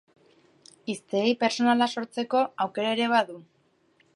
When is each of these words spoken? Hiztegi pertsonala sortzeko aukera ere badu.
Hiztegi 0.93 1.35
pertsonala 1.45 1.89
sortzeko 1.97 2.41
aukera 2.67 2.95
ere 2.99 3.11
badu. 3.13 3.37